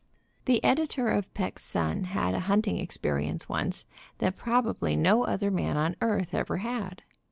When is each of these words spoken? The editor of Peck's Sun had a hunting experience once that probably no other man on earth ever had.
The 0.45 0.63
editor 0.63 1.09
of 1.09 1.31
Peck's 1.35 1.63
Sun 1.63 2.05
had 2.05 2.33
a 2.33 2.39
hunting 2.49 2.79
experience 2.79 3.47
once 3.47 3.85
that 4.17 4.35
probably 4.35 4.95
no 4.95 5.25
other 5.25 5.51
man 5.51 5.77
on 5.77 5.95
earth 6.01 6.33
ever 6.33 6.57
had. 6.57 7.03